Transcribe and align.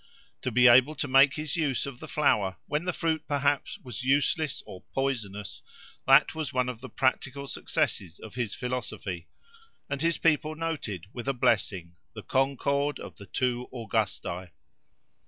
To 0.41 0.49
be 0.49 0.67
able 0.67 0.95
to 0.95 1.07
make 1.07 1.35
his 1.35 1.55
use 1.55 1.85
of 1.85 1.99
the 1.99 2.07
flower, 2.07 2.55
when 2.65 2.85
the 2.85 2.91
fruit 2.91 3.27
perhaps 3.27 3.77
was 3.83 4.03
useless 4.03 4.63
or 4.65 4.81
poisonous:—that 4.95 6.33
was 6.33 6.51
one 6.51 6.69
of 6.69 6.81
the 6.81 6.89
practical 6.89 7.45
successes 7.45 8.17
of 8.17 8.33
his 8.33 8.55
philosophy; 8.55 9.27
and 9.87 10.01
his 10.01 10.17
people 10.17 10.55
noted, 10.55 11.05
with 11.13 11.27
a 11.27 11.33
blessing, 11.33 11.97
"the 12.15 12.23
concord 12.23 12.97
of 12.99 13.17
the 13.17 13.27
two 13.27 13.69
Augusti." 13.71 14.47